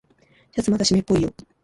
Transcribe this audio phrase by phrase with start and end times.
[0.55, 1.31] シャツまだしめっぽいよ。